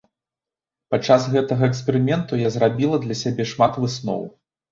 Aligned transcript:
Падчас 0.93 1.21
гэтага 1.33 1.63
эксперыменту 1.71 2.39
я 2.41 2.49
зрабіла 2.57 2.95
для 3.05 3.15
сябе 3.23 3.43
шмат 3.53 3.73
высноў. 3.85 4.27